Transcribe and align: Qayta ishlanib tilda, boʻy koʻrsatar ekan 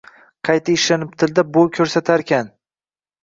Qayta 0.47 0.71
ishlanib 0.75 1.11
tilda, 1.23 1.45
boʻy 1.57 1.69
koʻrsatar 1.77 2.23
ekan 2.25 2.49